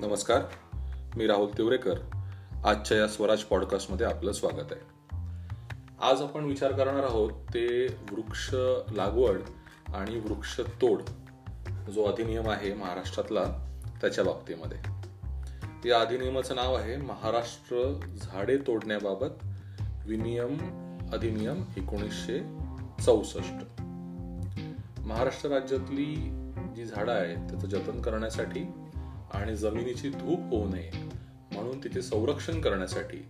[0.00, 0.42] नमस्कार
[1.16, 1.98] मी राहुल तिवरेकर.
[2.64, 4.80] आजच्या या स्वराज पॉडकास्टमध्ये आपलं स्वागत आहे.
[6.00, 8.50] आज आपण विचार करणार आहोत ते वृक्ष
[8.92, 9.40] लागवड
[9.94, 11.02] आणि वृक्ष तोड
[11.90, 13.44] जो अधिनियम आहे महाराष्ट्रातला
[14.00, 14.78] त्याच्या बाबतीमध्ये.
[15.88, 19.44] या अधिनियमाचं नाव आहे महाराष्ट्र झाडे तोडण्याबाबत
[20.06, 20.56] विनियम
[21.12, 22.40] अधिनियम एकोणीसशे
[23.04, 23.80] चौसष्ट.
[25.00, 26.14] महाराष्ट्र राज्यातली
[26.76, 28.70] जी झाडं आहेत त्याचं जतन करण्यासाठी
[29.34, 30.90] आणि जमिनीची धूप होऊ नये
[31.52, 33.28] म्हणून तिचे संरक्षण करण्यासाठी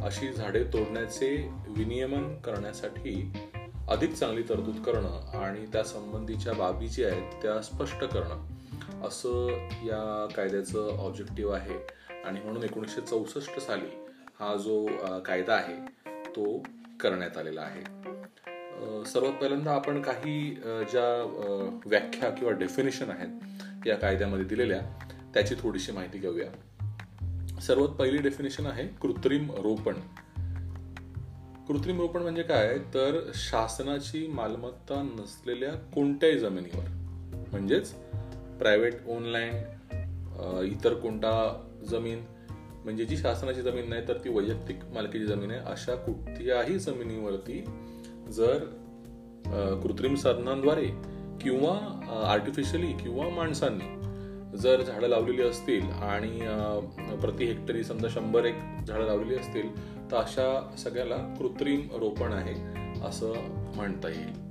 [0.00, 3.32] अशी झाडे तोडण्याचे विनियमन करण्यासाठी
[3.88, 9.48] अधिक चांगली तरतूद करणं आणि त्या संबंधीच्या बाबी ज्या आहेत त्या स्पष्ट करणं असं
[9.84, 11.78] या कायद्याचं ऑब्जेक्टिव्ह आहे.
[12.24, 13.90] आणि म्हणून एकोणीसशे चौसष्ट साली
[14.40, 14.86] हा जो
[15.26, 15.76] कायदा आहे
[16.36, 16.58] तो
[17.00, 17.82] करण्यात आलेला आहे.
[19.04, 20.50] सर्वात पहिल्यांदा आपण काही
[20.90, 24.80] ज्या व्याख्या किंवा डेफिनेशन आहेत या कायद्यामध्ये दिलेल्या
[25.34, 27.60] त्याची थोडीशी माहिती घेऊया.
[27.60, 29.94] सर्वात पहिली डेफिनेशन आहे कृत्रिम रोपण.
[31.68, 32.76] कृत्रिम रोपण म्हणजे काय?
[32.94, 36.84] तर शासनाची मालमत्ता नसलेल्या कोणत्याही जमिनीवर.
[37.52, 37.92] म्हणजेच
[38.58, 41.32] प्रायव्हेट ऑनलाईन इतर कोणता
[41.90, 42.24] जमीन
[42.84, 45.60] म्हणजे जी शासनाची जमीन नाही तर ती वैयक्तिक मालकीची जमीन आहे.
[45.60, 47.64] अशा कुठल्याही जमिनीवरती
[48.28, 48.64] जर
[49.82, 50.86] कृत्रिम साधनांद्वारे
[51.40, 51.76] किंवा
[52.28, 53.92] आर्टिफिशियली किंवा माणसांनी
[54.54, 56.38] जर झाडं लावलेली असतील आणि
[57.20, 58.54] प्रति हेक्टरी समजा शंभर एक
[58.86, 59.74] झाडं लावलेली असतील
[60.10, 62.54] तर अशा सगळ्याला कृत्रिम रोपण आहे
[63.06, 63.32] असं
[63.76, 64.42] म्हणता येईल.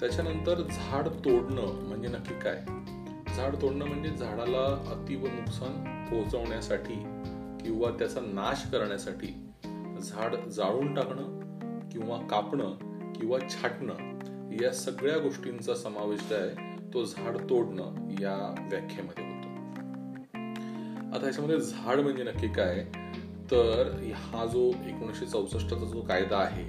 [0.00, 2.64] त्याच्यानंतर झाड तोडणं म्हणजे नक्की काय?
[3.36, 6.94] झाड तोडणं म्हणजे झाडाला अतीव नुकसान पोहोचवण्यासाठी
[7.64, 9.50] किंवा त्याचा नाश करण्यासाठी
[10.02, 11.38] झाड जाळून टाकणं
[11.88, 12.72] किंवा कापणं
[13.12, 13.94] किंवा छाटणं
[14.62, 16.69] या सगळ्या गोष्टींचा समावेश आहे.
[16.94, 18.36] तो झाड तोडणं या
[18.70, 19.48] व्याख्येमध्ये होतो.
[21.14, 22.84] आता याच्यामध्ये झाड म्हणजे नक्की काय?
[23.50, 26.68] तर हा जो एकोणीसशे चौसष्टचा जो कायदा आहे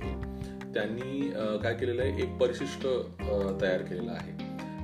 [0.73, 1.29] त्यांनी
[1.63, 2.21] काय केलेलं आहे?
[2.23, 2.83] एक परिशिष्ट
[3.61, 4.31] तयार केलेलं आहे.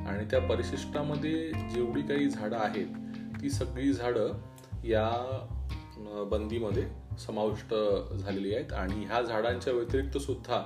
[0.08, 4.38] आणि त्या परिशिष्टामध्ये जेवढी काही झाडं आहेत ती सगळी झाडं
[4.84, 5.10] या
[6.32, 6.84] बंदीमध्ये
[7.20, 7.74] समाविष्ट
[8.16, 8.74] झालेली आहेत.
[8.74, 10.66] आणि ह्या झाडांच्या व्यतिरिक्त सुद्धा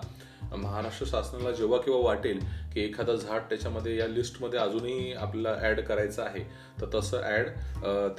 [0.53, 2.39] महाराष्ट्र शासनाला जेव्हा किंवा वाटेल
[2.73, 6.43] की एखादं झाड त्याच्यामध्ये या लिस्टमध्ये अजूनही आपल्याला ॲड करायचं आहे
[6.81, 7.49] तर तसं ॲड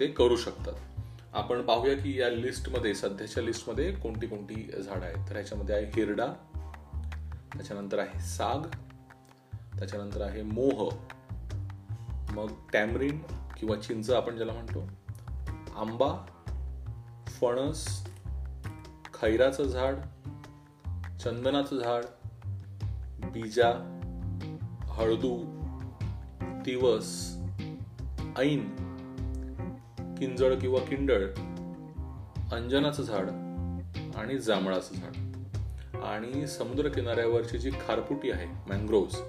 [0.00, 0.75] ते करू शकतात.
[1.32, 5.28] आपण पाहूया की या लिस्टमध्ये सध्याच्या लिस्टमध्ये कोणती कोणती झाडं आहेत.
[5.28, 6.26] तर ह्याच्यामध्ये आहे हिरडा
[7.54, 8.66] त्याच्यानंतर आहे साग
[9.78, 10.88] त्याच्यानंतर आहे मोह
[12.34, 13.19] मग टॅमरिन
[13.59, 14.88] किंवा चिंच आपण ज्याला म्हणतो
[15.76, 16.12] आंबा
[17.31, 17.84] फणस
[19.22, 19.94] खैराचं झाड
[21.21, 22.05] चंदनाचं झाड
[23.25, 23.69] बीजा
[24.87, 25.37] हळदू
[26.65, 27.10] दिवस
[28.38, 28.65] ऐन
[30.19, 31.27] किंजळ किंवा किंडळ
[32.53, 33.28] अंजनाचं झाड
[34.16, 35.97] आणि जांभळाचं झाड.
[36.05, 39.22] आणि समुद्र किनाऱ्यावरची जी खारपुटी आहे मँग्रोव्ह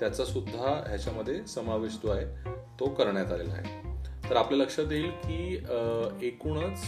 [0.00, 2.50] त्याचा सुद्धा ह्याच्यामध्ये समावेश जो आहे
[2.80, 4.30] तो करण्यात आलेला आहे.
[4.30, 5.54] तर आपल्या लक्षात येईल की
[6.26, 6.84] एकूणच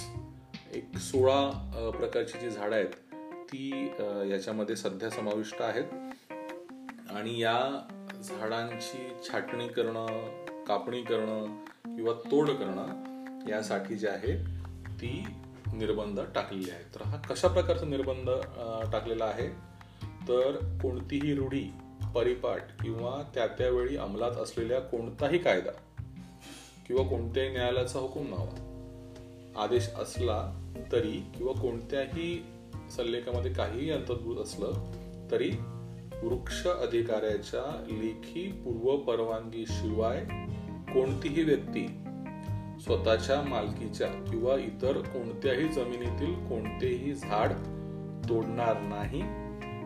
[0.74, 2.92] एक सोळा प्रकारची जी झाडं आहेत
[3.52, 3.70] ती
[4.30, 5.84] याच्यामध्ये सध्या समाविष्ट आहेत.
[7.10, 7.58] आणि या
[8.24, 10.06] झाडांची छाटणी करणं
[10.68, 14.36] कापणी करणं किंवा तोड करणं यासाठी जे आहे
[15.00, 15.12] ती
[15.74, 16.94] निर्बंध टाकलेली आहेत.
[16.94, 18.30] तर हा कशा प्रकारचा निर्बंध
[18.92, 19.48] टाकलेला आहे?
[20.28, 21.64] तर कोणतीही रूढी
[22.14, 25.70] परिपाठ किंवा त्या त्यावेळी अंमलात असलेल्या कोणताही कायदा
[26.86, 28.68] किंवा कोणत्याही न्यायालयाचा हुकूम नव्हा
[29.58, 30.54] आदेश असला
[30.92, 32.44] तरी किंवा कोणत्याही
[32.96, 34.72] सल्लेखामध्ये काहीही अंतर्भूत असलं
[35.30, 35.50] तरी
[36.22, 40.24] वृक्ष अधिकाऱ्याच्या लेखी पूर्व परवानगी शिवाय
[40.94, 41.86] कोणतीही व्यक्ती
[42.80, 47.52] स्वतःच्या मालकीच्या किंवा इतर कोणत्याही जमिनीतील कोणतेही झाड
[48.28, 49.20] तोडणार नाही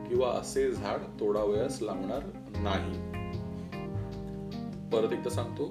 [0.09, 2.23] किंवा असे झाड तोडावयास लावणार
[2.57, 3.25] नाही.
[4.91, 5.69] परत एकदा सांगतो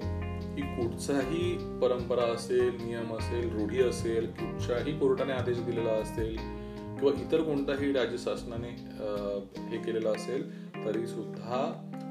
[0.56, 6.36] की कुठचाही परंपरा असेल नियम असेल रूढी असेल कुठच्याही कोर्टाने आदेश दिलेला असेल
[6.98, 8.68] किंवा इतर कोणताही राज्य शासनाने
[9.70, 10.48] हे केलेलं असेल
[10.84, 11.60] तरी सुद्धा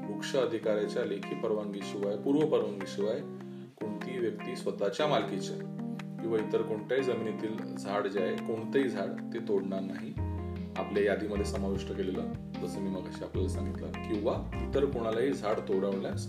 [0.08, 3.20] वृक्ष अधिकाऱ्याच्या लेखी परवानगीशिवाय पूर्व परवानगीशिवाय
[3.80, 5.56] कोणतीही व्यक्ती स्वतःच्या मालकीच्या
[6.22, 10.12] किंवा इतर कोणत्याही जमिनीतील झाड जे आहे कोणतेही झाड ते तोडणार नाही.
[10.78, 12.32] आपल्या यादीमध्ये समाविष्ट केलेलं
[12.62, 16.26] जसं मी मग आपल्याला सांगितलं किंवा इतर कोणालाही झाड तोडवण्यास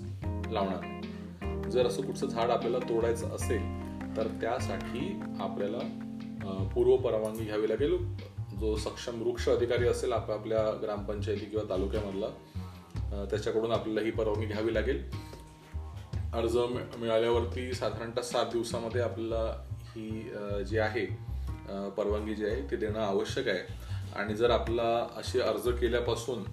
[0.51, 1.01] लावणार नाही.
[1.71, 5.09] जर असं कुठचं झाड आपल्याला तोडायचं असेल तर त्यासाठी
[5.39, 5.79] आपल्याला
[6.73, 7.97] पूर्व परवानगी घ्यावी लागेल.
[8.59, 14.73] जो सक्षम वृक्ष अधिकारी असेल आप आपल्या ग्रामपंचायती किंवा तालुक्यामधला त्याच्याकडून आपल्याला ही परवानगी घ्यावी
[14.73, 15.01] लागेल.
[16.33, 16.57] अर्ज
[16.97, 19.43] मिळाल्यावरती साधारणतः सात दिवसामध्ये आपल्याला
[19.87, 21.05] ही जी आहे
[21.97, 23.83] परवानगी जी आहे ती देणं आवश्यक आहे.
[24.15, 26.43] आणि जर आपला असे अर्ज केल्यापासून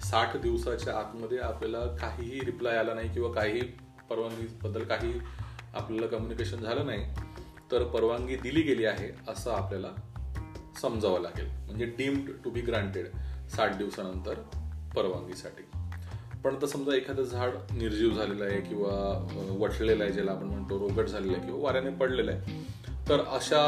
[0.00, 3.60] साठ दिवसाच्या आतमध्ये आपल्याला काहीही रिप्लाय आला नाही किंवा काही
[4.12, 5.12] परवानगीबद्दल काही
[5.74, 7.04] आपल्याला कम्युनिकेशन झालं नाही
[7.72, 9.88] तर परवानगी दिली गेली आहे असं आपल्याला
[10.82, 11.46] समजावं लागेल.
[11.66, 13.06] म्हणजे डीम्ड टू बी ग्रांटेड
[13.50, 14.34] साठ दिवसानंतर
[14.96, 15.62] परवानगीसाठी.
[16.44, 18.92] पण तर समजा एखादं झाड निर्जीव झालेलं आहे किंवा
[19.58, 22.60] वटलेलं आहे ज्याला आपण म्हणतो रोगट झालेलं आहे किंवा वाऱ्याने पडलेलं आहे
[23.08, 23.60] तर अशा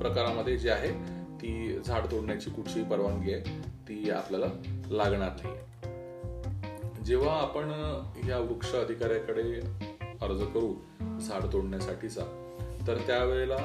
[0.00, 0.92] प्रकारामध्ये जे आहे
[1.40, 4.46] ती झाड तोडण्याची कुठचीही परवानगी आहे ती आपल्याला
[4.90, 5.54] लागणार नाही.
[7.06, 7.70] जेव्हा आपण
[8.28, 9.42] या वृक्ष अधिकाऱ्याकडे
[10.22, 10.74] अर्ज करू
[11.20, 12.22] झाड तोडण्यासाठीचा
[12.86, 13.56] तर त्यावेळेला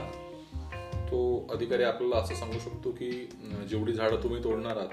[1.12, 3.12] तो अधिकारी आपल्याला असं सांगू शकतो की
[3.70, 4.90] जेवढी झाडं तुम्ही तोडणार आहात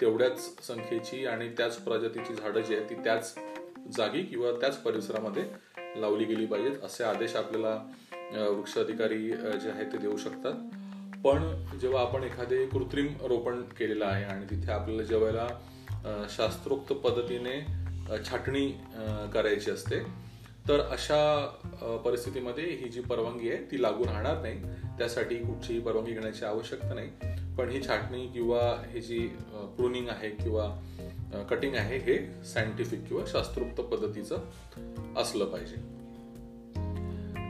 [0.00, 3.34] तेवढ्याच संख्येची आणि त्याच प्रजातीची झाडं जी आहेत ती त्याच
[3.96, 5.44] जागी किंवा त्याच परिसरामध्ये
[6.00, 7.74] लावली गेली पाहिजेत असे आदेश आपल्याला
[8.50, 10.52] वृक्ष अधिकारी जे आहेत ते देऊ शकतात.
[11.24, 15.46] पण जेव्हा आपण एखादे कृत्रिम रोपण केलेलं आहे आणि तिथे आपल्याला जेव्हा
[16.36, 17.60] शास्त्रोक्त पद्धतीने
[18.24, 18.68] छाटणी
[19.32, 20.00] करायची असते.
[20.68, 21.20] तर अशा
[22.04, 24.58] परिस्थितीमध्ये ही जी परवानगी आहे ती लागू राहणार नाही.
[24.98, 27.10] त्यासाठी कुठचीही परवानगी घेण्याची आवश्यकता नाही.
[27.58, 28.60] पण ही छाटणी किंवा
[28.90, 29.18] हे जी
[29.76, 30.68] प्रुनिंग आहे किंवा
[31.50, 35.76] कटिंग आहे हे सायंटिफिक किंवा शास्त्रोक्त पद्धतीचं असलं पाहिजे.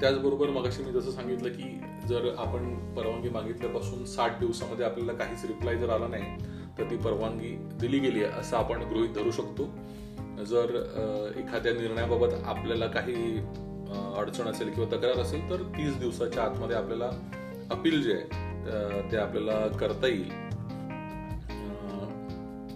[0.00, 1.68] त्याचबरोबर मगाशी मी जसं सांगितलं की
[2.08, 6.36] जर आपण परवानगी मागितल्यापासून साठ दिवसामध्ये आपल्याला काहीच रिप्लाय जर आला नाही
[6.78, 9.68] तर ती परवानगी दिली गेली आहे असं आपण गृहित धरू शकतो.
[10.46, 10.74] जर
[11.36, 13.38] एखाद्या निर्णयाबाबत आपल्याला काही
[14.18, 17.10] अडचण असेल किंवा तक्रार असेल तर तीस दिवसाच्या आतमध्ये आपल्याला
[17.70, 20.30] अपील जे आहे ते आपल्याला करता येईल.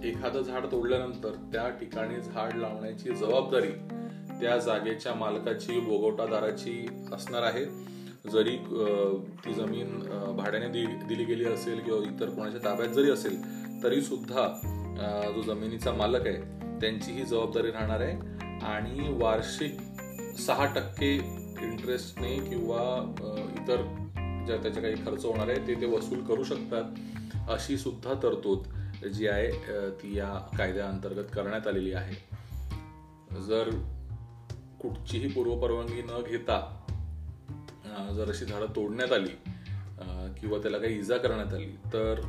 [0.05, 3.73] एखादं झाड तोडल्यानंतर त्या ठिकाणी झाड लावण्याची जबाबदारी
[4.41, 7.65] त्या जागेच्या मालकाची भोगवटादाराची असणार आहे.
[8.33, 8.57] जरी
[9.45, 9.99] ती जमीन
[10.37, 10.69] भाड्याने
[11.07, 13.41] दिली गेली असेल किंवा इतर कोणाच्या ताब्यात जरी असेल
[13.83, 14.47] तरी सुद्धा
[15.35, 18.33] जो जमिनीचा मालक आहे त्यांची ही जबाबदारी राहणार आहे.
[18.67, 19.79] आणि वार्षिक
[20.41, 21.15] सहा टक्के
[21.63, 22.83] इंटरेस्टने किंवा
[23.53, 23.83] इतर
[24.47, 29.27] ज्या त्याचे काही खर्च होणार आहे ते ते वसूल करू शकतात अशी सुद्धा तरतूद जी
[29.27, 29.51] आहे
[29.91, 32.17] ती या कायद्याअंतर्गत करण्यात आलेली आहे.
[33.41, 33.71] जर
[34.83, 36.59] कुठचीही पूर्वपरवानगी न घेता
[38.17, 39.35] जर अशी झाडं तोडण्यात आली
[40.41, 42.21] किंवा त्याला काही इजा करण्यात आली तर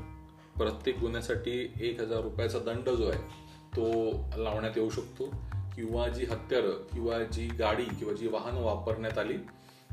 [0.57, 3.21] प्रत्येक गुन्ह्यासाठी एक हजार रुपयाचा दंड जो आहे
[3.75, 3.85] तो
[4.43, 5.25] लावण्यात येऊ शकतो.
[5.75, 9.37] किंवा जी हत्यारं किंवा जी गाडी किंवा जी वाहनं वापरण्यात आली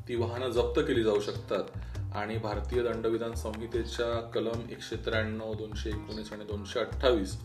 [0.08, 1.78] ती वाहनं जप्त केली जाऊ शकतात.
[2.14, 7.36] आणि भारतीय दंडविधान संहितेच्या कलम एकशे त्र्याण्णव दोनशे एकोणीस आणि दोनशे अठ्ठावीस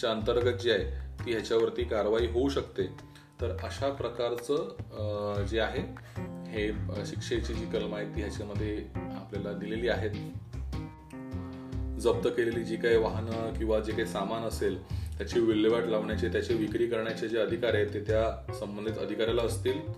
[0.00, 0.84] च्या अंतर्गत जी आहे
[1.24, 2.86] ती ह्याच्यावरती कारवाई होऊ शकते.
[3.40, 5.82] तर अशा प्रकारचं जे आहे
[6.50, 6.68] हे
[7.06, 10.10] शिक्षेची जी कलम आहे ती ह्याच्यामध्ये आपल्याला दिलेली आहेत.
[12.00, 14.82] जप्त केलेली जी काही वाहनं किंवा जे काही सामान असेल
[15.18, 19.92] त्याची विल्हेवाट लावण्याचे त्याची विक्री करण्याचे जे अधिकार आहेत ते त्या संबंधित अधिकाऱ्याला असतील.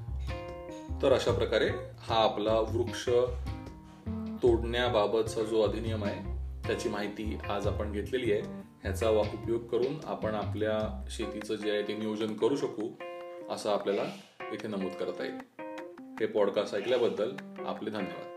[1.02, 1.68] तर अशा प्रकारे
[1.98, 3.08] हा आपला वृक्ष
[4.42, 6.32] तोडण्याबाबतचा जो अधिनियम आहे
[6.66, 8.42] त्याची माहिती आज आपण घेतलेली आहे.
[8.82, 12.88] ह्याचा उपयोग करून आपण आपल्या शेतीचं जे आहे ते नियोजन करू शकू
[13.50, 14.04] असं आपल्याला
[14.52, 15.62] इथे नमूद करता येईल.
[16.20, 17.30] हे पॉडकास्ट ऐकल्याबद्दल
[17.66, 18.31] आपले धन्यवाद.